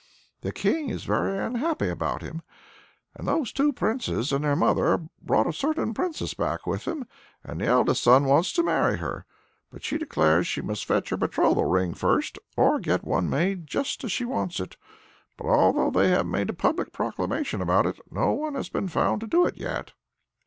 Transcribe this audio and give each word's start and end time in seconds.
The 0.41 0.51
King 0.51 0.89
is 0.89 1.03
very 1.03 1.37
unhappy 1.37 1.87
about 1.87 2.23
him. 2.23 2.41
And 3.13 3.27
those 3.27 3.53
two 3.53 3.71
Princes 3.71 4.31
and 4.33 4.43
their 4.43 4.55
mother 4.55 5.05
brought 5.21 5.45
a 5.45 5.53
certain 5.53 5.93
Princess 5.93 6.33
back 6.33 6.65
with 6.65 6.85
them; 6.85 7.05
and 7.43 7.61
the 7.61 7.67
eldest 7.67 8.01
son 8.01 8.25
wants 8.25 8.51
to 8.53 8.63
marry 8.63 8.97
her, 8.97 9.27
but 9.69 9.83
she 9.83 9.99
declares 9.99 10.49
he 10.51 10.61
must 10.61 10.85
fetch 10.85 11.09
her 11.11 11.17
her 11.17 11.27
betrothal 11.27 11.65
ring 11.65 11.93
first, 11.93 12.39
or 12.57 12.79
get 12.79 13.03
one 13.03 13.29
made 13.29 13.67
just 13.67 14.03
as 14.03 14.11
she 14.11 14.25
wants 14.25 14.59
it. 14.59 14.75
But 15.37 15.45
although 15.49 15.91
they 15.91 16.09
have 16.09 16.25
made 16.25 16.49
a 16.49 16.53
public 16.53 16.93
proclamation 16.93 17.61
about 17.61 17.85
it, 17.85 17.99
no 18.11 18.31
one 18.31 18.55
has 18.55 18.69
been 18.69 18.87
found 18.87 19.21
to 19.21 19.27
do 19.27 19.45
it 19.45 19.55
yet." 19.57 19.93